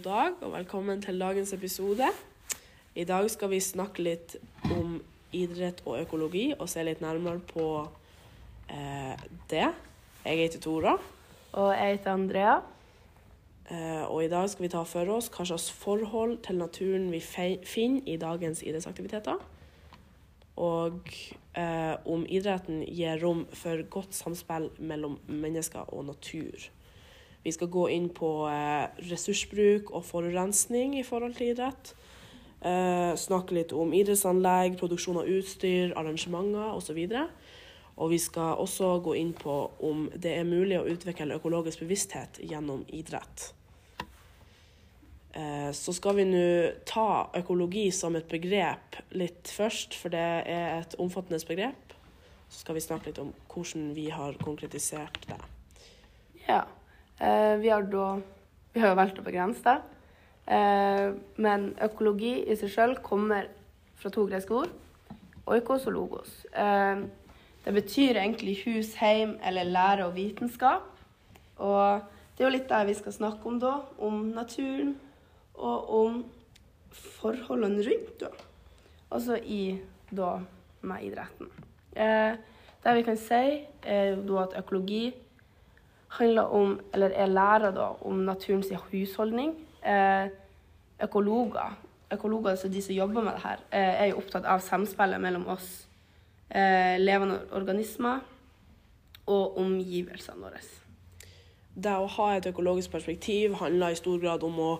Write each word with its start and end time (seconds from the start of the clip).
God 0.00 0.12
dag 0.12 0.42
og 0.46 0.52
velkommen 0.52 1.02
til 1.02 1.18
dagens 1.20 1.52
episode. 1.52 2.06
I 2.96 3.04
dag 3.04 3.26
skal 3.30 3.50
vi 3.52 3.58
snakke 3.60 4.00
litt 4.00 4.36
om 4.72 4.94
idrett 5.36 5.82
og 5.84 5.98
økologi 6.00 6.54
og 6.56 6.70
se 6.72 6.80
litt 6.86 7.02
nærmere 7.04 7.42
på 7.44 7.66
eh, 8.72 9.20
det. 9.50 9.66
Jeg 10.24 10.38
heter 10.40 10.62
Tora, 10.64 10.94
Og 11.52 11.74
jeg 11.76 11.98
heter 11.98 12.12
Andrea. 12.12 12.54
eh, 13.68 14.02
og 14.08 14.24
i 14.24 14.28
dag 14.28 14.48
skal 14.48 14.62
vi 14.62 14.72
ta 14.72 14.82
for 14.88 15.12
oss 15.18 15.28
hva 15.28 15.44
slags 15.44 15.70
forhold 15.70 16.38
til 16.48 16.56
naturen 16.56 17.12
vi 17.12 17.20
finner 17.20 18.00
i 18.08 18.16
dagens 18.16 18.62
idrettsaktiviteter. 18.62 19.36
Og 20.56 21.12
eh, 21.56 21.94
om 22.06 22.24
idretten 22.24 22.86
gir 22.88 23.20
rom 23.20 23.46
for 23.52 23.82
godt 23.90 24.14
samspill 24.14 24.70
mellom 24.78 25.18
mennesker 25.28 25.92
og 25.92 26.04
natur. 26.04 26.70
Vi 27.44 27.52
skal 27.52 27.70
gå 27.72 27.86
inn 27.88 28.10
på 28.12 28.30
eh, 28.50 28.90
ressursbruk 29.08 29.94
og 29.94 30.04
forurensning 30.04 30.98
i 30.98 31.04
forhold 31.06 31.38
til 31.38 31.54
idrett. 31.54 31.94
Eh, 32.60 33.12
snakke 33.16 33.56
litt 33.56 33.72
om 33.72 33.94
idrettsanlegg, 33.96 34.76
produksjon 34.80 35.22
av 35.22 35.30
utstyr, 35.32 35.94
arrangementer 35.96 36.74
osv. 36.76 36.98
Og 38.00 38.12
vi 38.12 38.18
skal 38.20 38.60
også 38.60 38.98
gå 39.04 39.14
inn 39.16 39.32
på 39.36 39.54
om 39.84 40.04
det 40.12 40.34
er 40.36 40.48
mulig 40.48 40.76
å 40.80 40.88
utvikle 40.88 41.38
økologisk 41.38 41.80
bevissthet 41.84 42.42
gjennom 42.44 42.84
idrett. 42.88 43.54
Eh, 45.32 45.70
Så 45.72 45.94
skal 45.96 46.16
vi 46.16 46.26
nå 46.28 46.72
ta 46.84 47.30
økologi 47.34 47.90
som 47.92 48.16
et 48.16 48.28
begrep 48.28 49.00
litt 49.16 49.48
først, 49.48 49.94
for 49.94 50.12
det 50.12 50.26
er 50.44 50.80
et 50.80 50.98
omfattende 50.98 51.40
begrep. 51.46 51.94
Så 52.50 52.64
skal 52.64 52.74
vi 52.74 52.84
snakke 52.84 53.06
litt 53.06 53.22
om 53.22 53.32
hvordan 53.48 53.94
vi 53.94 54.08
har 54.10 54.34
konkretisert 54.42 55.24
det. 55.28 55.40
Ja. 56.48 56.64
Eh, 57.20 57.56
vi 57.56 57.68
har 57.68 57.82
da 57.82 58.20
Vi 58.72 58.80
har 58.80 58.92
jo 58.92 58.98
valgt 59.00 59.18
å 59.18 59.24
begrense 59.26 59.64
det. 59.66 59.80
Eh, 60.54 61.08
men 61.42 61.72
økologi 61.82 62.36
i 62.46 62.54
seg 62.54 62.70
sjøl 62.70 62.92
kommer 63.02 63.48
fra 63.98 64.12
to 64.14 64.28
greske 64.30 64.54
ord. 64.54 64.70
Oikos 65.50 65.88
og 65.90 65.96
logos. 65.96 66.36
Eh, 66.54 67.02
det 67.64 67.74
betyr 67.74 68.20
egentlig 68.20 68.60
hus, 68.62 68.94
heim 69.02 69.34
eller 69.42 69.66
lære 69.66 70.06
og 70.06 70.14
vitenskap. 70.14 70.86
Og 71.58 72.06
det 72.36 72.44
er 72.44 72.46
jo 72.46 72.54
litt 72.54 72.70
det 72.70 72.84
vi 72.86 72.94
skal 72.94 73.16
snakke 73.16 73.50
om 73.50 73.58
da. 73.58 73.72
Om 73.98 74.30
naturen 74.36 74.94
og 75.58 75.90
om 75.98 76.22
forholdene 76.94 77.82
rundt, 77.88 78.20
da. 78.22 78.30
Altså 79.10 79.34
i 79.42 79.80
da 80.14 80.38
med 80.86 81.10
idretten. 81.10 81.50
Det 81.90 82.94
vi 82.96 83.02
kan 83.02 83.18
si, 83.18 83.66
er 83.82 84.14
jo 84.14 84.22
da 84.30 84.46
at 84.46 84.56
økologi 84.62 85.10
handler 86.10 86.42
om, 86.42 86.80
eller 86.94 87.14
er 87.14 87.26
lærer 87.26 87.70
da, 87.74 87.92
om 88.06 88.24
naturens 88.26 88.72
husholdning. 88.90 89.54
Eh, 89.86 90.30
økologer, 91.02 91.78
økologer, 92.12 92.50
altså 92.50 92.68
de 92.68 92.82
som 92.82 92.94
jobber 92.94 93.22
med 93.22 93.32
det 93.32 93.42
her, 93.44 93.62
eh, 93.72 94.02
er 94.02 94.06
jo 94.10 94.16
opptatt 94.16 94.44
av 94.44 94.60
samspillet 94.60 95.20
mellom 95.20 95.46
oss 95.48 95.86
eh, 96.50 96.98
levende 96.98 97.40
organismer 97.52 98.20
og 99.26 99.58
omgivelsene 99.58 100.42
våre. 100.42 100.60
Det 101.74 101.94
å 101.94 102.10
ha 102.16 102.32
et 102.34 102.46
økologisk 102.50 102.90
perspektiv 102.90 103.54
handler 103.60 103.94
i 103.94 103.98
stor 104.00 104.18
grad 104.18 104.42
om 104.42 104.58
å 104.58 104.70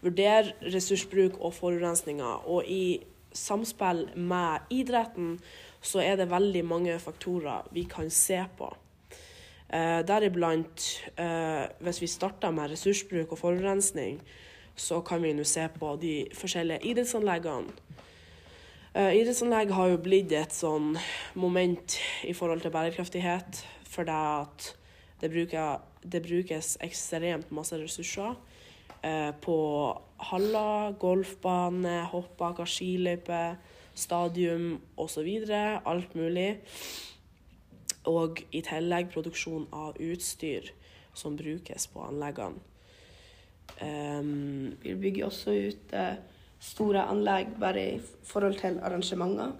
vurdere 0.00 0.54
ressursbruk 0.72 1.36
og 1.40 1.52
forurensninger. 1.54 2.48
Og 2.48 2.64
i 2.66 3.04
samspill 3.32 4.06
med 4.16 4.72
idretten 4.72 5.36
så 5.84 6.00
er 6.02 6.16
det 6.16 6.30
veldig 6.30 6.64
mange 6.64 6.98
faktorer 6.98 7.68
vi 7.76 7.84
kan 7.90 8.10
se 8.10 8.40
på. 8.56 8.72
Eh, 9.68 10.00
Deriblant, 10.06 11.04
eh, 11.18 11.68
hvis 11.84 12.00
vi 12.00 12.06
starter 12.06 12.50
med 12.50 12.70
ressursbruk 12.70 13.32
og 13.32 13.38
forurensning, 13.38 14.22
så 14.76 15.00
kan 15.04 15.20
vi 15.22 15.34
nå 15.36 15.44
se 15.44 15.66
på 15.68 15.90
de 16.00 16.12
forskjellige 16.32 16.80
idrettsanleggene. 16.88 17.74
Eh, 18.94 19.18
idrettsanlegg 19.20 19.70
har 19.76 19.90
jo 19.92 19.98
blitt 20.00 20.32
et 20.32 20.56
sånn 20.56 20.96
moment 21.36 21.98
i 22.24 22.32
forhold 22.32 22.64
til 22.64 22.72
bærekraftighet, 22.72 23.60
fordi 23.84 24.16
at 24.16 24.70
det, 25.20 25.30
bruker, 25.30 25.82
det 26.02 26.22
brukes 26.24 26.78
ekstremt 26.80 27.52
masse 27.52 27.76
ressurser 27.76 28.36
på 29.40 29.56
haller, 30.26 30.96
golfbane, 30.98 32.00
hoppbakker, 32.10 32.66
skiløyper, 32.66 33.54
stadium 33.94 34.80
osv. 34.98 35.28
Alt 35.86 36.16
mulig. 36.18 36.48
Og 38.06 38.42
i 38.52 38.60
tillegg 38.62 39.10
produksjon 39.12 39.66
av 39.72 39.96
utstyr 40.00 40.70
som 41.14 41.36
brukes 41.36 41.86
på 41.86 42.00
anleggene. 42.00 42.60
Um, 43.82 44.76
Vi 44.82 44.94
bygger 44.94 45.26
også 45.26 45.50
ut 45.50 45.92
uh, 45.92 46.14
store 46.60 47.02
anlegg 47.02 47.48
bare 47.60 47.82
i 47.94 48.00
forhold 48.24 48.54
til 48.58 48.78
arrangementer. 48.82 49.52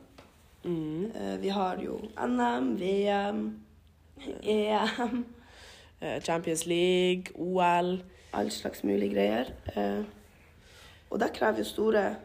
mm, 0.65 1.05
Uh, 1.15 1.43
vi 1.43 1.49
har 1.49 1.77
jo 1.85 1.99
NM, 2.27 2.81
VM, 2.81 3.61
EM, 4.43 5.27
uh, 6.03 6.21
Champions 6.23 6.67
League, 6.67 7.25
OL. 7.35 8.03
all 8.33 8.51
slags 8.51 8.85
mulige 8.85 9.15
greier. 9.15 9.45
Eh, 9.77 10.05
og 11.11 11.21
det 11.21 11.33
krever 11.33 11.59
jo 11.59 11.65
store 11.65 12.17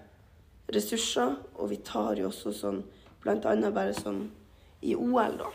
ressurser, 0.75 1.35
og 1.55 1.69
vi 1.69 1.75
tar 1.75 2.15
jo 2.19 2.27
også 2.27 2.51
sånn 2.51 2.83
Blant 3.23 3.45
annet 3.47 3.71
bare 3.73 3.93
sånn 3.95 4.25
i 4.83 4.95
OL, 4.99 5.37
da. 5.39 5.47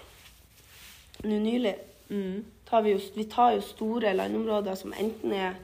Nå 1.25 1.39
nylig 1.43 1.75
Mm, 2.09 2.45
tar 2.65 2.83
vi 2.83 2.95
jo 2.95 3.01
Vi 3.15 3.25
tar 3.25 3.53
jo 3.53 3.61
store 3.61 4.15
landområder 4.15 4.77
som 4.81 4.95
enten 4.97 5.33
er 5.33 5.59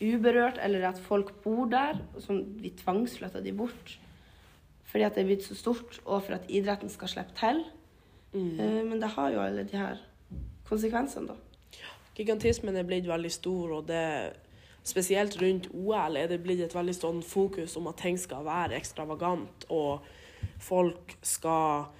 uberørt, 0.00 0.58
eller 0.64 0.86
at 0.88 0.98
folk 0.98 1.34
bor 1.44 1.66
der, 1.68 1.98
som 2.18 2.40
vi 2.62 2.70
tvangsflytter 2.70 3.42
de 3.44 3.52
bort. 3.52 3.98
Fordi 4.88 5.04
at 5.04 5.14
det 5.14 5.22
er 5.22 5.28
blitt 5.28 5.44
så 5.44 5.54
stort, 5.54 6.00
og 6.06 6.22
for 6.24 6.38
at 6.38 6.48
idretten 6.48 6.88
skal 6.88 7.08
slippe 7.08 7.36
til. 7.36 7.64
mm. 8.32 8.60
Eh, 8.60 8.84
men 8.84 9.00
det 9.00 9.08
har 9.08 9.30
jo 9.30 9.40
alle 9.40 9.64
de 9.64 9.76
her 9.76 10.00
konsekvensene, 10.64 11.28
da. 11.28 11.34
Gigantismen 12.16 12.76
er 12.76 12.82
blitt 12.82 13.08
veldig 13.08 13.32
stor, 13.32 13.76
og 13.76 13.86
det 13.88 14.32
spesielt 14.84 15.36
rundt 15.42 15.68
OL 15.74 16.16
er 16.16 16.26
det 16.26 16.42
blitt 16.42 16.60
et 16.60 16.74
veldig 16.74 16.94
sånn 16.96 17.22
fokus 17.22 17.76
om 17.76 17.86
at 17.86 18.00
ting 18.00 18.18
skal 18.18 18.44
være 18.44 18.76
ekstravagant, 18.76 19.68
og 19.68 20.00
folk 20.58 21.16
skal 21.22 21.90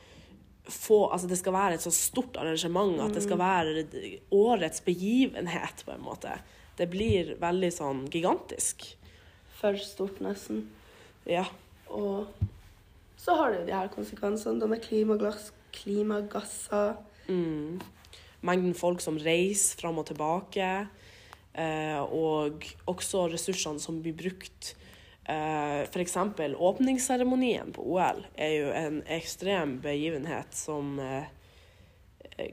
få 0.72 1.03
Altså 1.10 1.28
det 1.31 1.38
skal 1.41 1.54
være 1.54 1.76
et 1.76 1.84
så 1.84 1.92
stort 1.94 2.38
arrangement 2.41 3.00
at 3.04 3.14
det 3.16 3.25
skal 3.25 3.41
være 3.41 3.84
årets 4.34 4.82
begivenhet, 4.86 5.84
på 5.86 5.94
en 5.94 6.04
måte. 6.04 6.38
Det 6.78 6.88
blir 6.91 7.34
veldig 7.41 7.70
sånn 7.75 8.06
gigantisk. 8.12 8.86
For 9.60 9.76
stort, 9.76 10.22
nesten. 10.25 10.64
Ja. 11.28 11.44
Og 11.92 12.31
så 13.20 13.36
har 13.36 13.50
det 13.50 13.60
jo 13.60 13.69
de 13.69 13.76
her 13.76 13.91
konsekvensene 13.92 14.62
da 14.62 14.69
med 14.70 14.81
klimaglass, 14.84 15.50
klimagasser. 15.76 16.97
Mm. 17.28 17.81
Mengden 18.47 18.72
folk 18.78 19.02
som 19.04 19.20
reiser 19.20 19.76
fram 19.82 20.00
og 20.00 20.08
tilbake, 20.08 20.70
eh, 21.52 22.00
og 22.00 22.64
også 22.88 23.26
ressursene 23.34 23.82
som 23.82 24.00
blir 24.00 24.16
brukt. 24.16 24.75
Eh, 25.30 25.80
F.eks. 25.86 26.16
åpningsseremonien 26.56 27.72
på 27.72 27.84
OL 27.92 28.24
er 28.34 28.54
jo 28.56 28.70
en 28.74 29.02
ekstrem 29.06 29.76
begivenhet 29.84 30.56
som 30.56 30.96
eh, 30.98 31.28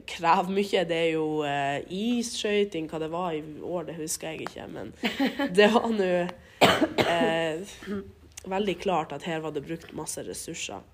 krever 0.06 0.52
mye. 0.52 0.84
Det 0.86 0.98
er 0.98 1.10
jo 1.16 1.42
eh, 1.48 1.80
isskøyting, 1.90 2.86
hva 2.90 3.00
det 3.02 3.10
var 3.14 3.32
i 3.34 3.42
år, 3.62 3.88
det 3.88 3.98
husker 3.98 4.30
jeg 4.30 4.46
ikke, 4.46 4.68
men 4.70 4.92
det 5.58 5.70
var 5.74 5.88
nå 5.90 6.12
eh, 7.08 7.74
veldig 8.46 8.76
klart 8.84 9.16
at 9.16 9.26
her 9.26 9.42
var 9.42 9.56
det 9.56 9.64
brukt 9.66 9.90
masse 9.96 10.22
ressurser. 10.26 10.84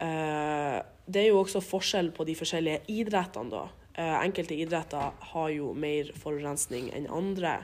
Eh, 0.00 0.78
det 1.04 1.20
er 1.20 1.30
jo 1.30 1.42
også 1.42 1.60
forskjell 1.64 2.12
på 2.16 2.24
de 2.28 2.38
forskjellige 2.38 2.84
idrettene, 2.96 3.52
da. 3.52 3.66
Eh, 3.92 4.16
enkelte 4.22 4.56
idretter 4.56 5.12
har 5.34 5.52
jo 5.52 5.74
mer 5.76 6.14
forurensning 6.16 6.88
enn 6.96 7.10
andre, 7.12 7.58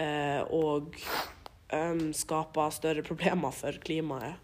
eh, 0.00 0.40
og 0.48 0.96
um, 1.74 2.12
skaper 2.16 2.70
større 2.74 3.02
problemer 3.06 3.50
for 3.54 3.76
klimaet. 3.84 4.36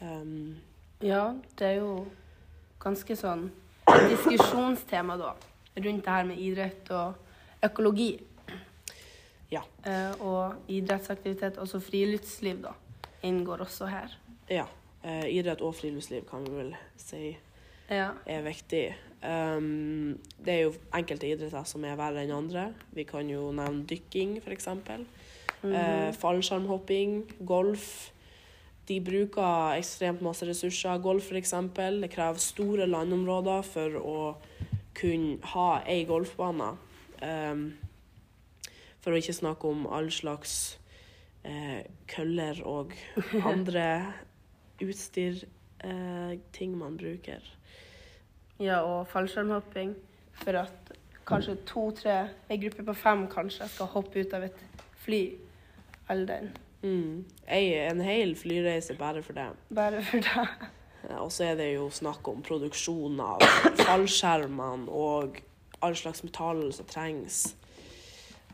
Um, 0.00 0.56
Ja, 1.02 1.32
det 1.58 1.66
er 1.66 1.80
jo 1.80 2.04
ganske 2.82 3.16
sånn 3.18 3.48
diskusjonstema, 4.08 5.16
da, 5.18 5.32
rundt 5.82 6.04
det 6.06 6.12
her 6.14 6.24
med 6.28 6.38
idrett 6.38 6.90
og 6.94 7.16
økologi. 7.66 8.12
Ja. 9.52 9.62
Uh, 9.84 10.22
og 10.24 10.70
idrettsaktivitet, 10.72 11.58
også 11.60 11.80
friluftsliv, 11.82 12.62
da, 12.64 12.72
inngår 13.26 13.66
også 13.66 13.90
her. 13.90 14.14
ja. 14.50 14.68
Uh, 15.02 15.24
idrett 15.26 15.58
og 15.66 15.72
friluftsliv 15.74 16.22
kan 16.28 16.44
vi 16.46 16.52
vel 16.54 16.68
si 16.96 17.36
Ja. 17.90 18.12
er 18.24 18.44
viktig. 18.46 18.94
Um, 19.22 20.14
det 20.38 20.52
er 20.54 20.60
jo 20.68 20.74
enkelte 20.94 21.26
idretter 21.26 21.64
som 21.66 21.82
er 21.84 21.96
verre 21.98 22.22
enn 22.22 22.30
andre. 22.30 22.68
Vi 22.94 23.02
kan 23.02 23.26
jo 23.28 23.48
nevne 23.50 23.82
dykking, 23.90 24.36
f.eks. 24.44 24.68
Mhm. 25.62 25.74
Eh, 25.74 26.12
fallskjermhopping, 26.12 27.46
golf. 27.46 28.12
De 28.88 29.00
bruker 29.00 29.76
ekstremt 29.78 30.20
masse 30.20 30.46
ressurser. 30.46 30.98
Golf 30.98 31.30
f.eks. 31.30 31.54
Det 32.00 32.10
krever 32.10 32.38
store 32.38 32.86
landområder 32.86 33.62
for 33.62 33.98
å 34.00 34.16
kunne 34.94 35.38
ha 35.54 35.82
ei 35.86 36.04
golfbane. 36.04 36.72
Um, 37.22 37.78
for 39.02 39.14
å 39.14 39.18
ikke 39.18 39.34
snakke 39.34 39.70
om 39.70 39.86
all 39.86 40.10
slags 40.14 40.78
eh, 41.44 41.82
køller 42.10 42.62
og 42.66 42.94
andre 43.52 43.86
utstyr, 44.82 45.44
eh, 45.82 46.38
ting 46.54 46.74
man 46.78 46.98
bruker. 46.98 47.42
Ja, 48.62 48.82
og 48.82 49.08
fallskjermhopping. 49.10 49.94
For 50.42 50.58
at 50.58 50.92
kanskje 51.26 51.56
to-tre, 51.66 52.18
ei 52.50 52.58
gruppe 52.62 52.84
på 52.86 52.94
fem 52.98 53.26
kanskje, 53.30 53.68
skal 53.70 53.90
hoppe 53.94 54.22
ut 54.22 54.34
av 54.34 54.46
et 54.46 54.62
fly. 55.04 55.22
All 56.12 56.26
den. 56.28 56.52
Mm. 56.82 57.24
Ei, 57.46 57.72
en 57.86 58.02
hel 58.04 58.34
flyreise 58.36 58.96
bare 58.98 59.22
for 59.24 59.38
det. 59.38 59.48
Bare 59.72 60.02
for 60.04 60.24
det. 60.24 60.46
Og 61.18 61.32
så 61.34 61.48
er 61.50 61.56
det 61.58 61.72
jo 61.72 61.88
snakk 61.90 62.28
om 62.30 62.44
produksjon 62.46 63.18
av 63.24 63.42
fallskjermene 63.80 64.92
og 64.92 65.40
all 65.82 65.96
slags 65.98 66.22
metall 66.22 66.68
som 66.74 66.86
trengs. 66.90 67.40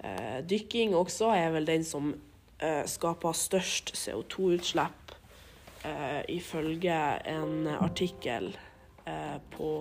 Eh, 0.01 0.39
dykking 0.49 0.95
også 0.97 1.33
er 1.35 1.51
vel 1.57 1.69
den 1.69 1.85
som 1.85 2.15
eh, 2.63 2.85
skaper 2.89 3.37
størst 3.37 3.93
CO2-utslipp, 3.99 5.17
eh, 5.85 6.23
ifølge 6.39 7.01
en 7.29 7.69
artikkel 7.75 8.53
eh, 9.05 9.39
på 9.57 9.73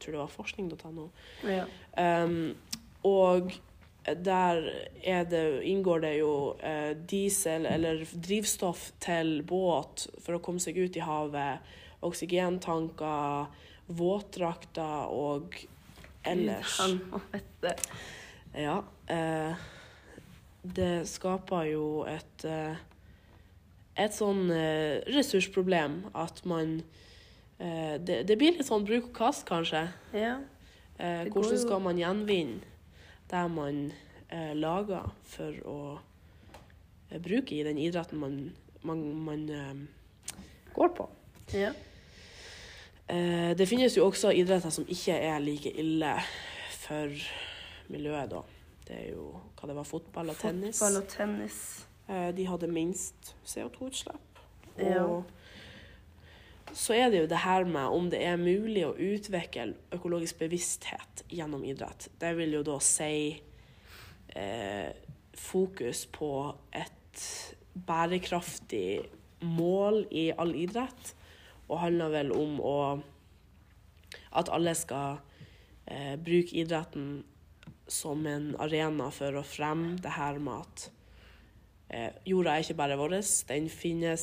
tror 0.00 0.12
det 0.12 0.18
var 0.18 0.32
forskning.no. 0.32 1.08
Ja. 1.44 1.64
Um, 2.24 2.56
og 3.04 3.52
der 4.04 4.62
er 5.04 5.26
det, 5.28 5.42
inngår 5.68 6.04
det 6.04 6.12
jo 6.18 6.32
eh, 6.64 6.92
diesel 6.96 7.66
eller 7.68 8.04
drivstoff 8.14 8.90
til 9.02 9.40
båt 9.46 10.06
for 10.24 10.38
å 10.38 10.42
komme 10.44 10.62
seg 10.62 10.78
ut 10.80 10.96
i 10.96 11.04
havet, 11.04 11.72
oksygentanker, 12.06 13.50
våtdrakter 13.90 15.12
og 15.12 15.58
ellers. 16.24 16.78
Ja. 18.56 18.80
Eh, 19.06 19.66
det 20.60 20.94
skaper 21.08 21.68
jo 21.70 21.84
et 22.08 22.44
eh, 22.48 22.80
et 24.00 24.16
sånn 24.16 24.48
eh, 24.54 25.02
ressursproblem 25.10 26.02
at 26.16 26.42
man 26.48 26.80
eh, 27.58 27.96
det, 28.00 28.22
det 28.28 28.36
blir 28.40 28.56
litt 28.56 28.68
sånn 28.68 28.86
bruk 28.88 29.10
og 29.10 29.14
kast, 29.16 29.44
kanskje. 29.48 29.86
Ja. 30.16 30.38
Eh, 31.00 31.28
hvordan 31.32 31.60
skal 31.60 31.82
man 31.84 32.00
gjenvinne 32.00 32.69
det 33.30 33.44
man 33.54 33.84
eh, 34.28 34.54
lager 34.58 35.10
for 35.30 35.60
å 35.68 35.78
eh, 37.10 37.20
bruke 37.22 37.54
i 37.54 37.62
den 37.66 37.78
idretten 37.78 38.20
man, 38.20 38.40
man, 38.82 39.04
man 39.26 39.46
eh, 39.48 40.42
går 40.74 40.92
på? 40.98 41.08
ja. 41.54 41.72
Eh, 43.10 43.56
det 43.58 43.66
finnes 43.66 43.96
jo 43.96 44.04
også 44.06 44.30
idretter 44.38 44.70
som 44.70 44.86
ikke 44.86 45.16
er 45.18 45.40
like 45.42 45.70
ille 45.82 46.12
for 46.78 47.10
miljøet, 47.90 48.30
da. 48.30 48.42
Det 48.86 48.98
er 49.00 49.08
jo 49.16 49.32
hva 49.58 49.70
det 49.70 49.74
var, 49.74 49.86
fotball 49.88 50.30
og 50.30 50.38
tennis. 50.38 50.78
Fotball 50.78 51.00
og 51.00 51.08
tennis. 51.10 51.56
Eh, 52.06 52.30
de 52.36 52.46
hadde 52.46 52.70
minst 52.70 53.32
CO2-utslipp. 53.46 54.40
Ja. 54.78 55.02
Så 56.72 56.94
er 56.94 57.10
det 57.10 57.22
jo 57.24 57.28
det 57.30 57.42
her 57.42 57.64
med 57.66 57.90
om 57.90 58.08
det 58.12 58.20
er 58.22 58.40
mulig 58.40 58.84
å 58.86 58.94
utvikle 58.94 59.74
økologisk 59.94 60.38
bevissthet 60.42 61.24
gjennom 61.30 61.64
idrett. 61.66 62.08
Det 62.20 62.32
vil 62.38 62.54
jo 62.58 62.64
da 62.66 62.76
si 62.84 63.40
eh, 64.38 64.90
fokus 65.34 66.04
på 66.12 66.32
et 66.76 67.24
bærekraftig 67.74 69.00
mål 69.46 70.04
i 70.10 70.30
all 70.36 70.54
idrett, 70.58 71.14
og 71.70 71.82
handler 71.84 72.14
vel 72.14 72.32
om 72.34 72.58
å 72.62 72.76
at 74.34 74.50
alle 74.50 74.74
skal 74.78 75.18
eh, 75.86 76.14
bruke 76.18 76.54
idretten 76.62 77.20
som 77.90 78.26
en 78.26 78.52
arena 78.62 79.10
for 79.14 79.38
å 79.38 79.46
fremme 79.46 79.96
det 80.02 80.14
her 80.14 80.38
med 80.42 80.62
at 80.62 80.86
jorda 82.26 82.54
er 82.54 82.62
ikke 82.64 82.76
bare 82.78 82.96
vår, 82.98 83.16
den, 83.48 83.68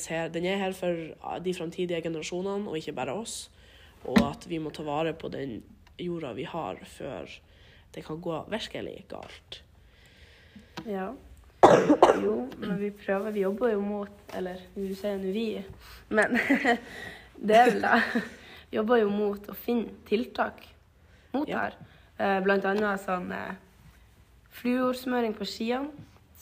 her, 0.10 0.28
den 0.32 0.46
er 0.46 0.58
her 0.62 0.72
for 0.78 1.40
de 1.44 1.54
framtidige 1.54 2.02
generasjonene, 2.02 2.70
og 2.70 2.78
ikke 2.78 2.94
bare 2.96 3.14
oss. 3.14 3.50
Og 4.06 4.20
at 4.24 4.46
vi 4.50 4.60
må 4.62 4.70
ta 4.72 4.84
vare 4.88 5.14
på 5.14 5.28
den 5.34 5.62
jorda 6.00 6.34
vi 6.38 6.44
har, 6.48 6.78
før 6.86 7.28
det 7.96 8.04
kan 8.06 8.22
gå 8.22 8.38
virkelig 8.52 9.06
galt. 9.10 9.62
Ja. 10.86 11.10
Jo, 12.22 12.48
men 12.62 12.78
vi 12.80 12.92
prøver. 12.94 13.32
Vi 13.32 13.42
jobber 13.42 13.72
jo 13.74 13.80
mot 13.82 14.34
Eller 14.38 14.60
du 14.76 14.94
sier 14.96 15.18
nå 15.20 15.32
vi, 15.34 15.48
men 16.14 16.38
det 17.48 17.58
er 17.58 17.72
vel 17.72 17.82
det. 17.82 18.22
Vi 18.70 18.78
jobber 18.78 19.02
jo 19.02 19.10
mot 19.12 19.50
å 19.50 19.56
finne 19.58 19.90
tiltak 20.08 20.62
mot 21.34 21.50
Ja. 21.50 21.66
her. 21.66 21.78
Eh, 22.20 22.38
Blant 22.46 22.66
annet 22.70 23.02
sånn 23.04 23.32
eh, 23.34 23.56
fluorsmøring 24.62 25.34
på 25.38 25.46
skiene 25.50 25.90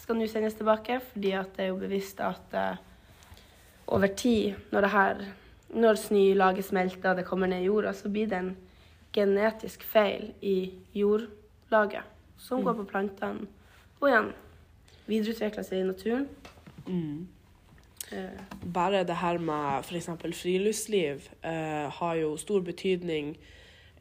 skal 0.05 0.19
nå 0.19 0.27
sendes 0.29 0.53
tilbake, 0.53 0.99
fordi 1.11 1.33
at 1.33 1.55
det 1.57 1.65
er 1.65 1.73
jo 1.73 1.81
bevisst 1.81 2.21
at 2.21 2.53
uh, 2.53 2.77
over 3.87 4.07
tid, 4.13 4.53
når 4.71 4.85
det 4.85 4.93
her 4.93 5.25
når 5.75 5.97
snølaget 5.99 6.65
smelter 6.65 7.09
og 7.09 7.17
det 7.17 7.25
kommer 7.25 7.49
ned 7.49 7.63
i 7.63 7.65
jorda, 7.65 7.93
så 7.93 8.09
blir 8.09 8.29
det 8.29 8.37
en 8.37 8.55
genetisk 9.13 9.83
feil 9.83 10.29
i 10.41 10.71
jordlaget 10.93 12.05
som 12.37 12.63
går 12.63 12.77
på 12.77 12.85
plantene. 12.89 13.47
Og 13.99 14.09
igjen 14.09 14.29
videreutvikler 15.07 15.65
seg 15.65 15.81
i 15.81 15.87
naturen. 15.89 16.27
Eh, 18.11 18.39
Bare 18.73 19.03
det 19.07 19.17
her 19.17 19.39
med 19.41 19.83
f.eks. 19.83 20.09
friluftsliv 20.37 21.29
uh, 21.43 21.89
har 21.97 22.15
jo 22.21 22.35
stor 22.37 22.61
betydning 22.61 23.35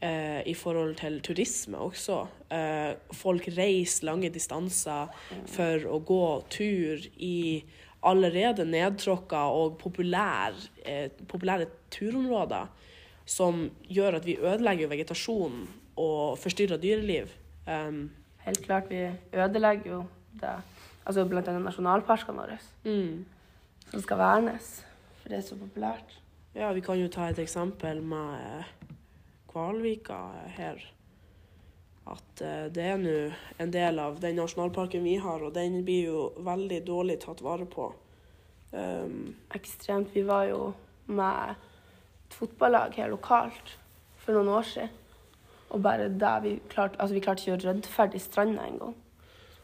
eh, 0.05 0.41
i 0.47 0.55
forhold 0.55 0.97
til 1.01 1.21
turisme 1.25 1.81
også. 1.81 2.19
Eh, 2.53 2.93
folk 3.17 3.49
reiser 3.56 4.09
lange 4.11 4.31
distanser 4.35 5.12
for 5.51 5.89
å 5.89 6.01
gå 6.05 6.27
tur 6.53 7.06
i 7.17 7.65
allerede 8.05 8.67
nedtråkka 8.69 9.47
og 9.56 9.79
populær, 9.81 10.53
eh, 10.85 11.09
populære 11.29 11.67
turområder, 11.91 12.69
som 13.25 13.71
gjør 13.89 14.21
at 14.21 14.27
vi 14.27 14.37
ødelegger 14.37 14.89
vegetasjonen 14.89 15.69
og 15.97 16.39
forstyrrer 16.39 16.77
dyreliv. 16.77 17.31
Um, 17.67 18.11
helt 18.45 18.61
klart, 18.67 18.91
vi 18.91 19.09
ødelegger 19.33 19.91
jo 19.91 20.05
det. 20.41 20.56
Altså 21.06 21.25
blant 21.29 21.49
annet 21.49 21.65
nasjonalparkene 21.65 22.37
våre, 22.43 22.59
mm. 22.85 23.25
som 23.91 24.03
skal 24.03 24.21
vernes. 24.21 24.85
For 25.23 25.33
det 25.33 25.39
er 25.39 25.47
så 25.47 25.56
populært. 25.56 26.19
Ja, 26.55 26.73
vi 26.73 26.81
kan 26.85 27.01
jo 27.01 27.09
ta 27.09 27.31
et 27.31 27.41
eksempel 27.41 28.03
med 28.03 28.65
Kvalvika 29.55 30.19
her. 30.56 30.81
At 32.11 32.41
eh, 32.43 32.67
det 32.75 32.85
er 32.85 32.99
nå 33.01 33.12
en 33.62 33.71
del 33.73 34.01
av 34.03 34.19
den 34.21 34.37
nasjonalparken 34.37 35.05
vi 35.06 35.15
har, 35.23 35.44
og 35.46 35.55
den 35.55 35.79
blir 35.87 36.11
jo 36.11 36.25
veldig 36.44 36.81
dårlig 36.84 37.20
tatt 37.23 37.41
vare 37.44 37.69
på. 37.70 37.93
Um, 38.75 39.37
Ekstremt. 39.55 40.11
Vi 40.13 40.25
var 40.27 40.49
jo 40.51 40.73
med 41.06 41.55
et 41.55 42.34
fotballag 42.34 42.99
her 42.99 43.13
lokalt 43.13 43.77
for 44.25 44.34
noen 44.34 44.51
år 44.58 44.67
siden. 44.67 45.01
Og 45.70 45.82
bare 45.82 46.11
der 46.11 46.43
vi 46.43 46.56
klarte 46.70 46.99
Altså, 47.01 47.15
vi 47.15 47.23
klarte 47.23 47.43
ikke 47.43 47.56
å 47.56 47.63
rydde 47.63 47.91
ferdig 47.91 48.20
stranda 48.23 48.67
engang. 48.67 48.94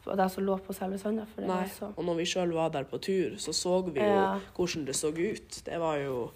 Det 0.07 0.27
som 0.33 0.47
lå 0.47 0.57
på 0.65 0.75
selve 0.75 0.99
sanda. 0.99 1.27
Nei, 1.37 1.65
så 1.71 1.91
og 1.93 2.05
når 2.07 2.23
vi 2.23 2.29
sjøl 2.31 2.55
var 2.57 2.71
der 2.73 2.87
på 2.89 2.99
tur, 3.05 3.37
så 3.39 3.53
så 3.55 3.83
vi 3.85 4.01
jo 4.01 4.07
Ja. 4.07 4.39
hvordan 4.57 4.87
det 4.87 4.97
så 4.97 5.11
ut. 5.13 5.61
Det 5.67 5.79
var 5.79 5.99
jo 5.99 6.31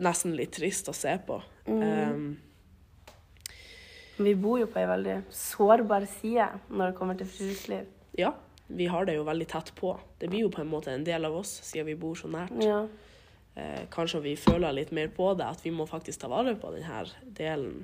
nesten 0.00 0.34
litt 0.36 0.52
trist 0.52 0.88
å 0.88 0.94
se 0.96 1.14
på. 1.26 1.38
Um, 1.66 2.36
Vi 4.18 4.34
bor 4.34 4.58
jo 4.60 4.66
på 4.68 4.78
ei 4.80 4.86
veldig 4.90 5.16
sårbar 5.32 6.04
side 6.18 6.48
når 6.70 6.90
det 6.90 6.96
kommer 6.98 7.16
til 7.18 7.26
friluftsliv. 7.32 7.86
ja, 8.18 8.32
vi 8.72 8.86
har 8.88 9.04
det 9.04 9.14
jo 9.18 9.24
veldig 9.24 9.46
tett 9.48 9.74
på. 9.76 9.94
Det 10.18 10.28
blir 10.30 10.46
jo 10.46 10.50
på 10.52 10.60
en 10.62 10.68
måte 10.70 10.92
en 10.92 11.04
del 11.04 11.24
av 11.28 11.34
oss, 11.36 11.50
siden 11.66 11.86
vi 11.90 11.94
bor 11.94 12.14
så 12.16 12.28
nært. 12.32 12.52
Ja. 12.64 12.86
eh, 13.56 13.82
kanskje 13.92 14.20
vi 14.24 14.36
føler 14.36 14.72
litt 14.72 14.92
mer 14.96 15.08
på 15.12 15.34
det, 15.36 15.44
at 15.44 15.60
vi 15.64 15.70
må 15.74 15.84
faktisk 15.86 16.20
ta 16.22 16.28
vare 16.32 16.54
på 16.56 16.70
denne 16.72 17.02
delen 17.36 17.82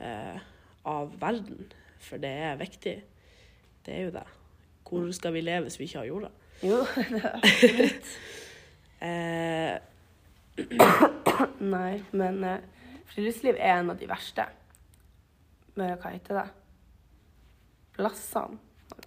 eh, 0.00 0.38
av 0.88 1.12
verden. 1.20 1.66
For 2.00 2.16
det 2.20 2.30
er 2.46 2.56
viktig. 2.60 2.94
Det 3.84 3.92
er 3.94 4.02
jo 4.06 4.14
det. 4.14 4.24
Hvor 4.88 5.10
skal 5.12 5.32
vi 5.36 5.40
leve 5.44 5.66
hvis 5.68 5.78
vi 5.80 5.84
ikke 5.88 5.98
har 5.98 6.08
jorda? 6.08 6.30
Jo, 6.62 6.80
det 7.12 7.24
er 7.74 7.92
Eh, 9.04 9.78
Nei, 11.60 11.98
men 12.16 12.44
eh, 12.46 12.60
friluftsliv 13.10 13.56
er 13.58 13.80
en 13.82 13.90
av 13.92 13.98
de 14.00 14.06
verste. 14.08 14.46
Men 15.74 15.96
hva 15.98 16.14
heter 16.14 16.42
det? 16.42 16.46
Plassene. 17.96 18.60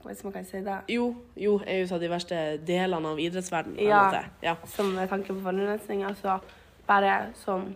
Hvis 0.04 0.24
man 0.24 0.34
kan 0.34 0.46
si 0.46 0.58
det. 0.64 0.78
jo, 0.90 1.16
jo, 1.36 1.62
er 1.66 1.82
jo 1.82 1.88
så 1.88 1.98
de 2.00 2.10
verste 2.12 2.58
delene 2.68 3.08
av 3.12 3.20
idrettsverdenen. 3.20 3.88
Ja. 3.88 4.24
ja. 4.44 4.56
Som 4.68 4.86
med 4.96 5.10
tanke 5.10 5.34
på 5.34 5.42
forurensning, 5.44 6.04
altså 6.08 6.40
bare 6.88 7.34
som 7.36 7.76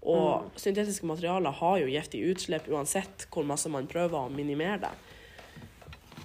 Og 0.06 0.52
syntetiske 0.62 1.08
materialer 1.10 1.52
har 1.60 1.80
jo 1.82 1.90
giftig 1.90 2.22
utslipp 2.30 2.70
uansett 2.72 3.26
hvor 3.34 3.48
masse 3.48 3.70
man 3.74 3.90
prøver 3.92 4.20
å 4.22 4.32
minimere 4.32 4.80
det. 4.86 4.94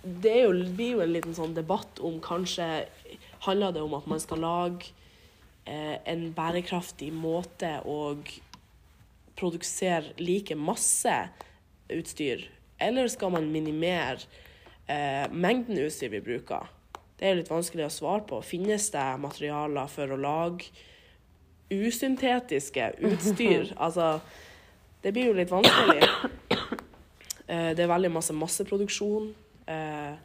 Det 0.00 0.37
jo, 0.44 0.52
blir 0.76 0.94
jo 0.94 1.02
en 1.04 1.12
liten 1.12 1.37
sånn 1.37 1.56
debatt 1.56 2.00
om 2.04 2.20
kanskje 2.25 2.68
handler 3.44 3.75
det 3.75 3.82
om 3.85 3.97
at 3.99 4.06
man 4.09 4.20
skal 4.23 4.40
lage 4.44 4.92
eh, 5.64 5.97
en 6.09 6.28
bærekraftig 6.37 7.11
måte 7.12 7.73
å 7.88 8.14
produsere 9.40 10.14
like 10.20 10.56
masse 10.56 11.16
utstyr, 11.90 12.44
eller 12.80 13.09
skal 13.12 13.32
man 13.32 13.49
minimere 13.52 14.28
eh, 14.88 15.25
mengden 15.32 15.80
utstyr 15.80 16.12
vi 16.12 16.20
bruker? 16.25 16.68
Det 17.20 17.28
er 17.28 17.36
litt 17.36 17.50
vanskelig 17.52 17.84
å 17.84 17.92
svare 17.92 18.24
på. 18.24 18.38
Finnes 18.40 18.86
det 18.94 19.04
materialer 19.20 19.90
for 19.92 20.14
å 20.14 20.16
lage 20.16 20.70
usyntetiske 21.70 22.94
utstyr? 23.10 23.74
altså, 23.84 24.14
det 25.04 25.12
blir 25.12 25.28
jo 25.28 25.36
litt 25.36 25.52
vanskelig. 25.52 26.08
Eh, 27.50 27.72
det 27.76 27.84
er 27.84 27.90
veldig 27.90 28.12
masse 28.14 28.34
masseproduksjon. 28.36 29.32
Eh, 29.68 30.16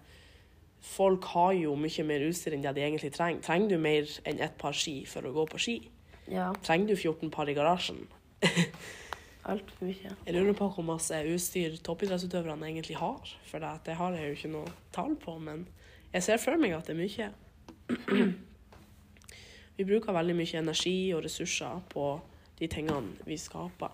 folk 0.95 1.27
har 1.33 1.55
jo 1.57 1.75
mye 1.79 2.05
mer 2.07 2.23
utstyr 2.29 2.55
enn 2.55 2.63
det 2.63 2.75
de 2.77 2.83
egentlig 2.85 3.11
trenger. 3.15 3.43
Trenger 3.43 3.75
du 3.75 3.81
mer 3.81 4.11
enn 4.29 4.43
ett 4.45 4.55
par 4.61 4.77
ski 4.77 4.99
for 5.09 5.25
å 5.25 5.33
gå 5.35 5.47
på 5.51 5.61
ski? 5.67 5.79
Ja, 6.31 6.51
Trenger 6.63 6.93
du 6.93 6.95
14 6.95 7.33
par 7.33 7.49
i 7.49 7.57
garasjen? 7.57 8.05
altfor 9.45 9.85
mye. 9.85 10.11
Jeg 10.25 10.35
lurer 10.35 10.55
på 10.57 10.67
hvor 10.73 10.85
masse 10.85 11.17
utstyr 11.29 11.75
toppidrettsutøverne 11.85 12.69
egentlig 12.69 12.97
har. 13.01 13.33
For 13.49 13.61
det, 13.61 13.73
det 13.89 13.97
har 13.99 14.15
jeg 14.15 14.29
jo 14.29 14.37
ikke 14.39 14.53
noe 14.53 14.73
tall 14.95 15.17
på, 15.21 15.37
men 15.41 15.65
jeg 16.15 16.23
ser 16.23 16.39
for 16.39 16.59
meg 16.59 16.75
at 16.77 16.87
det 16.87 16.95
er 16.95 17.01
mye. 17.01 17.29
Vi 19.77 19.83
bruker 19.83 20.15
veldig 20.15 20.35
mye 20.37 20.61
energi 20.61 20.97
og 21.11 21.25
ressurser 21.25 21.81
på 21.91 22.13
de 22.55 22.69
tingene 22.71 23.27
vi 23.27 23.35
skaper. 23.35 23.91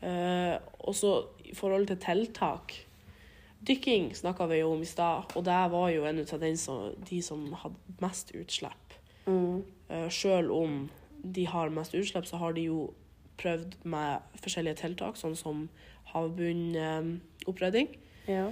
Eh, 0.00 0.56
og 0.80 0.94
så 0.96 1.10
i 1.44 1.52
forhold 1.54 1.86
til 1.90 2.00
tiltak 2.00 2.72
Dykking 3.62 4.08
snakka 4.16 4.48
vi 4.50 4.56
jo 4.58 4.72
om 4.72 4.80
i 4.82 4.88
stad, 4.88 5.36
og 5.36 5.44
det 5.46 5.58
var 5.70 5.90
jo 5.92 6.06
en 6.08 6.18
av 6.18 6.46
som, 6.58 6.94
de 7.10 7.20
som 7.22 7.44
hadde 7.54 7.94
mest 8.02 8.32
utslipp. 8.34 8.96
Mm. 9.26 9.62
Uh, 9.86 10.08
Sjøl 10.10 10.50
om 10.50 10.88
de 11.22 11.44
har 11.46 11.70
mest 11.70 11.94
utslipp, 11.94 12.26
så 12.26 12.40
har 12.40 12.56
de 12.56 12.64
jo 12.66 12.88
prøvd 13.38 13.76
med 13.86 14.34
forskjellige 14.42 14.80
tiltak, 14.80 15.14
sånn 15.20 15.38
som 15.38 15.68
havbunnopprydding. 16.10 17.94
Ja. 18.26 18.48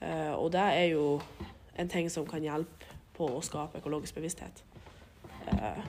Eh, 0.00 0.32
og 0.32 0.52
det 0.52 0.66
er 0.76 0.86
jo 0.92 1.06
en 1.80 1.88
ting 1.88 2.10
som 2.12 2.26
kan 2.28 2.44
hjelpe 2.44 2.98
på 3.16 3.28
å 3.28 3.40
skape 3.44 3.80
økologisk 3.80 4.18
bevissthet. 4.18 4.62
Eh, 5.50 5.82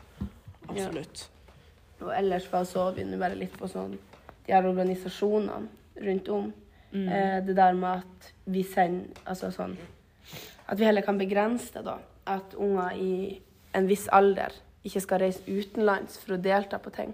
absolutt. 0.70 1.28
Og 2.02 2.12
ellers 2.16 2.48
bare 2.52 2.68
så 2.70 2.88
vi 2.96 3.06
nå 3.06 3.20
bare 3.22 3.38
litt 3.38 3.54
på 3.60 3.70
sånn 3.70 3.94
de 4.46 4.54
her 4.56 4.66
organisasjonene 4.66 6.06
rundt 6.08 6.32
om. 6.34 6.50
Mm. 6.92 7.08
Eh, 7.08 7.38
det 7.46 7.56
der 7.56 7.76
med 7.78 8.02
at 8.02 8.32
vi 8.52 8.66
sender 8.68 9.22
Altså 9.24 9.48
sånn 9.56 9.78
At 10.68 10.76
vi 10.76 10.84
heller 10.84 11.06
kan 11.06 11.16
begrense 11.16 11.72
det, 11.72 11.86
da. 11.86 11.94
At 12.28 12.52
unger 12.60 12.98
i 13.00 13.14
en 13.78 13.88
viss 13.88 14.10
alder 14.12 14.52
ikke 14.84 15.00
skal 15.06 15.22
reise 15.24 15.46
utenlands 15.48 16.18
for 16.20 16.36
å 16.36 16.42
delta 16.42 16.82
på 16.84 16.92
ting. 16.92 17.14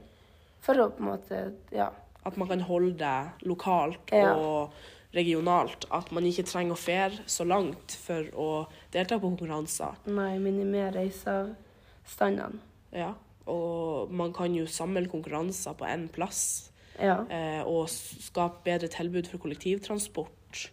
For 0.65 0.81
å 0.81 0.89
på 0.89 1.03
en 1.03 1.10
måte 1.12 1.41
Ja. 1.72 1.91
At 2.25 2.38
man 2.38 2.50
kan 2.50 2.60
holde 2.65 2.98
det 2.98 3.48
lokalt 3.48 4.12
Ja. 4.12 4.34
og 4.34 4.74
regionalt. 5.17 5.88
At 5.93 6.12
man 6.15 6.27
ikke 6.29 6.45
trenger 6.47 6.77
å 6.77 6.79
fære 6.79 7.25
så 7.29 7.45
langt 7.47 7.95
for 8.05 8.29
å 8.38 8.50
delta 8.93 9.17
på 9.17 9.27
konkurranser. 9.27 9.97
Nei, 10.09 10.36
minimere 10.43 10.95
reiseavstandene. 11.01 12.62
Ja. 12.95 13.13
Og 13.47 14.12
man 14.12 14.33
kan 14.36 14.55
jo 14.55 14.65
samle 14.67 15.07
konkurranser 15.12 15.77
på 15.77 15.88
én 15.88 16.07
plass. 16.13 16.71
Ja. 16.97 17.19
eh, 17.29 17.62
og 17.62 17.91
skape 17.91 18.63
bedre 18.65 18.88
tilbud 18.89 19.27
for 19.29 19.38
kollektivtransport. 19.43 20.71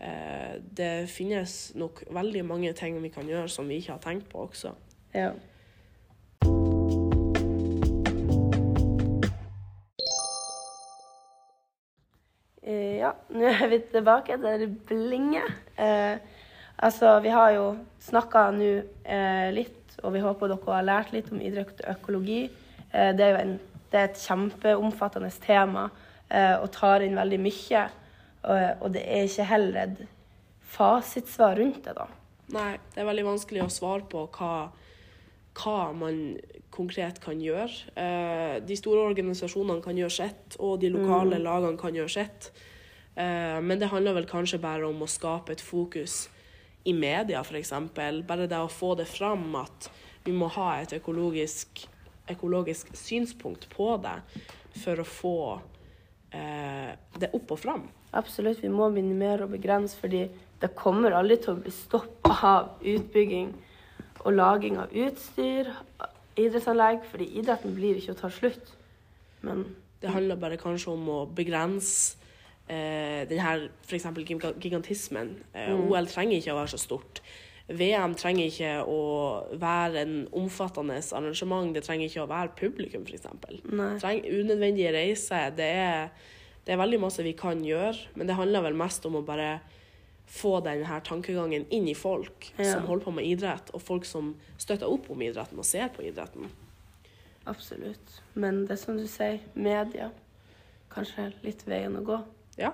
Eh, 0.00 0.54
det 0.64 1.08
finnes 1.12 1.72
nok 1.76 2.04
veldig 2.10 2.44
mange 2.48 2.72
ting 2.72 2.96
vi 3.02 3.10
kan 3.12 3.28
gjøre 3.28 3.50
som 3.52 3.68
vi 3.68 3.76
ikke 3.82 3.92
har 3.92 4.00
tenkt 4.00 4.30
på 4.32 4.46
også. 4.48 4.72
ja. 5.14 5.32
Ja, 13.02 13.16
nå 13.34 13.48
er 13.50 13.66
vi 13.66 13.80
tilbake 13.90 14.36
til 14.38 14.68
blinge. 14.86 15.42
Eh, 15.74 16.20
altså, 16.76 17.16
vi 17.24 17.32
har 17.34 17.50
jo 17.56 17.64
snakka 18.04 18.44
nå 18.54 18.68
eh, 19.02 19.48
litt, 19.54 19.96
og 20.04 20.14
vi 20.14 20.22
håper 20.22 20.52
dere 20.52 20.76
har 20.76 20.86
lært 20.86 21.10
litt 21.14 21.32
om 21.34 21.42
idrett 21.42 21.82
og 21.82 21.96
økologi. 21.96 22.44
Eh, 22.92 23.10
det 23.18 23.26
er 23.26 23.34
jo 23.34 23.40
en, 23.40 23.52
det 23.90 23.98
er 23.98 24.08
et 24.12 24.22
kjempeomfattende 24.22 25.32
tema 25.42 25.88
eh, 26.30 26.54
og 26.60 26.70
tar 26.78 27.02
inn 27.02 27.18
veldig 27.18 27.42
mye. 27.42 27.84
Og, 28.42 28.86
og 28.86 28.94
det 28.94 29.02
er 29.02 29.26
ikke 29.26 29.50
heller 29.50 29.82
et 29.82 30.06
fasitsvar 30.72 31.58
rundt 31.58 31.82
det, 31.88 31.98
da. 31.98 32.06
Nei, 32.54 32.72
det 32.94 33.02
er 33.02 33.10
veldig 33.10 33.28
vanskelig 33.32 33.66
å 33.66 33.70
svare 33.72 34.06
på 34.12 34.28
hva, 34.38 34.54
hva 35.58 35.78
man 35.96 36.26
konkret 36.72 37.18
kan 37.24 37.42
gjøre. 37.42 37.94
Eh, 37.98 38.58
de 38.62 38.78
store 38.78 39.08
organisasjonene 39.10 39.82
kan 39.82 39.98
gjøre 39.98 40.20
sitt, 40.22 40.60
og 40.62 40.78
de 40.84 40.94
lokale 40.94 41.42
lagene 41.42 41.80
kan 41.80 41.98
gjøre 41.98 42.20
sitt. 42.20 42.54
Eh, 43.14 43.58
men 43.60 43.80
det 43.80 43.90
handler 43.92 44.16
vel 44.16 44.28
kanskje 44.28 44.60
bare 44.62 44.88
om 44.88 45.02
å 45.04 45.10
skape 45.10 45.52
et 45.52 45.64
fokus 45.64 46.26
i 46.88 46.94
media, 46.96 47.42
f.eks. 47.42 47.72
Bare 48.26 48.48
det 48.48 48.58
å 48.58 48.70
få 48.72 48.94
det 48.98 49.08
fram 49.10 49.52
at 49.60 49.90
vi 50.24 50.34
må 50.34 50.48
ha 50.54 50.76
et 50.80 50.94
økologisk, 50.96 51.84
økologisk 52.30 52.94
synspunkt 52.96 53.68
på 53.72 53.90
det 54.02 54.16
for 54.82 55.02
å 55.02 55.06
få 55.06 55.36
eh, 56.32 56.94
det 57.18 57.32
opp 57.36 57.52
og 57.52 57.60
fram. 57.60 57.84
Absolutt, 58.16 58.62
vi 58.62 58.72
må 58.72 58.88
minimere 58.92 59.46
og 59.46 59.54
begrense, 59.54 59.96
fordi 59.98 60.26
det 60.62 60.74
kommer 60.78 61.14
aldri 61.16 61.38
til 61.42 61.54
å 61.54 61.60
bli 61.60 61.72
stoppa 61.74 62.34
av 62.48 62.82
utbygging 62.86 63.52
og 64.22 64.34
laging 64.36 64.78
av 64.78 64.92
utstyr, 64.94 65.70
idrettsanlegg, 66.38 67.02
fordi 67.10 67.28
idretten 67.40 67.74
blir 67.76 67.98
ikke 67.98 68.14
å 68.14 68.20
ta 68.22 68.30
slutt. 68.32 68.74
Men 69.42 69.64
Det 70.02 70.10
handler 70.10 70.34
bare 70.34 70.56
kanskje 70.58 70.90
om 70.90 71.08
å 71.14 71.18
begrense 71.30 72.21
eh, 72.72 73.22
denne 73.28 73.68
f.eks. 73.86 74.06
gigantismen. 74.62 75.34
Eh, 75.54 75.72
OL 75.76 76.08
trenger 76.10 76.38
ikke 76.40 76.54
å 76.54 76.60
være 76.62 76.72
så 76.74 76.80
stort. 76.80 77.20
VM 77.72 78.14
trenger 78.18 78.48
ikke 78.50 78.72
å 78.90 78.98
være 79.60 80.00
en 80.02 80.14
omfattende 80.36 80.96
arrangement. 81.14 81.70
Det 81.76 81.84
trenger 81.86 82.08
ikke 82.10 82.24
å 82.24 82.30
være 82.30 82.54
publikum, 82.58 83.04
f.eks. 83.06 83.28
Treng 84.02 84.24
unødvendige 84.26 84.92
reiser. 84.96 85.52
Det 85.56 85.68
er, 85.84 86.10
det 86.66 86.74
er 86.74 86.80
veldig 86.82 87.00
masse 87.04 87.22
vi 87.24 87.36
kan 87.38 87.62
gjøre, 87.64 88.10
men 88.18 88.28
det 88.28 88.36
handler 88.38 88.66
vel 88.66 88.76
mest 88.82 89.06
om 89.08 89.20
å 89.20 89.24
bare 89.26 89.60
få 90.32 90.58
denne 90.64 90.98
tankegangen 91.04 91.66
inn 91.74 91.88
i 91.90 91.94
folk 91.98 92.50
Ja. 92.56 92.64
som 92.74 92.86
holder 92.88 93.04
på 93.04 93.12
med 93.18 93.26
idrett, 93.28 93.70
og 93.74 93.82
folk 93.84 94.04
som 94.08 94.34
støtter 94.56 94.88
opp 94.88 95.10
om 95.12 95.22
idretten 95.22 95.58
og 95.60 95.66
ser 95.68 95.90
på 95.92 96.04
idretten. 96.08 96.48
Absolutt. 97.46 98.20
Men 98.34 98.62
det 98.66 98.76
er 98.76 98.80
som 98.80 98.96
du 98.96 99.06
sier, 99.10 99.40
media. 99.54 100.10
Kanskje 100.92 101.32
litt 101.42 101.64
veien 101.66 101.96
å 101.98 102.04
gå. 102.06 102.18
Ja, 102.60 102.72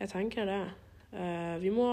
jeg 0.00 0.10
tenker 0.12 0.48
det. 0.48 0.60
Eh, 1.12 1.56
vi 1.62 1.72
må 1.74 1.88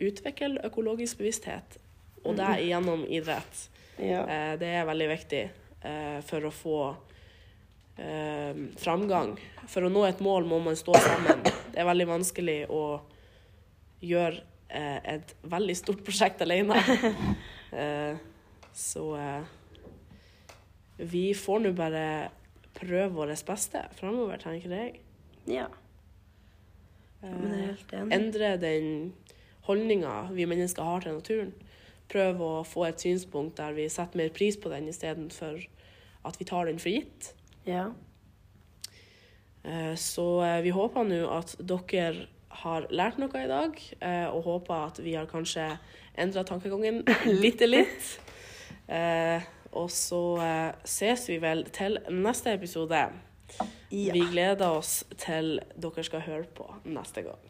utvikle 0.00 0.62
økologisk 0.66 1.20
bevissthet, 1.20 1.78
og 2.24 2.36
det 2.38 2.48
gjennom 2.64 3.04
idrett. 3.08 3.66
Ja. 4.00 4.24
Eh, 4.24 4.54
det 4.60 4.72
er 4.80 4.88
veldig 4.88 5.08
viktig 5.12 5.44
eh, 5.46 6.18
for 6.26 6.48
å 6.48 6.54
få 6.54 6.80
framgang. 8.80 9.34
For 9.68 9.84
å 9.84 9.90
nå 9.92 10.06
et 10.06 10.22
mål 10.24 10.46
må 10.48 10.56
man 10.64 10.78
stå 10.78 10.94
sammen. 11.04 11.42
Det 11.44 11.82
er 11.82 11.84
veldig 11.84 12.06
vanskelig 12.08 12.54
å 12.72 12.84
gjøre 14.00 14.40
et 15.12 15.34
veldig 15.44 15.74
stort 15.76 16.00
prosjekt 16.06 16.40
alene. 16.40 16.78
Så 18.72 19.04
vi 20.96 21.26
får 21.36 21.60
nå 21.66 21.74
bare 21.76 22.06
prøve 22.78 23.12
vårt 23.18 23.44
beste 23.52 23.84
framover, 24.00 24.40
tenker 24.40 24.72
jeg. 24.78 25.04
ja. 25.58 25.68
Helt 27.22 27.92
enig. 27.92 28.12
endre 28.16 28.54
den 28.62 29.12
holdninga 29.66 30.30
vi 30.32 30.46
mennesker 30.48 30.82
har 30.82 31.00
til 31.04 31.18
naturen. 31.18 31.52
Prøve 32.10 32.46
å 32.60 32.62
få 32.66 32.86
et 32.88 33.00
synspunkt 33.02 33.56
der 33.60 33.72
vi 33.76 33.88
setter 33.92 34.18
mer 34.18 34.32
pris 34.34 34.56
på 34.58 34.70
den 34.72 34.88
istedenfor 34.90 35.60
at 36.26 36.38
vi 36.40 36.44
tar 36.48 36.66
den 36.66 36.78
for 36.82 36.90
gitt. 36.90 37.32
Ja. 37.66 37.90
Eh, 39.64 39.94
Så 39.96 40.42
eh, 40.44 40.60
vi 40.64 40.70
håper 40.74 41.04
nå 41.06 41.20
at 41.36 41.54
dere 41.60 42.26
har 42.64 42.86
lært 42.90 43.18
noe 43.20 43.44
i 43.44 43.46
dag, 43.48 43.76
eh, 44.00 44.26
og 44.32 44.42
håper 44.44 44.86
at 44.88 44.98
vi 45.04 45.14
har 45.14 45.28
kanskje 45.30 45.68
endra 46.18 46.42
tankegangen 46.44 47.04
bitte 47.44 47.68
litt. 47.68 48.16
Eh, 48.88 49.40
Og 49.72 49.86
så 49.94 50.18
eh, 50.42 50.72
ses 50.84 51.28
vi 51.30 51.36
vel 51.38 51.62
til 51.70 52.00
neste 52.10 52.50
episode. 52.56 53.04
Ja. 53.90 54.12
Vi 54.14 54.22
gleder 54.30 54.70
oss 54.70 55.00
til 55.18 55.58
dere 55.74 56.04
skal 56.06 56.22
høre 56.22 56.46
på 56.54 56.68
neste 56.86 57.24
gang. 57.26 57.48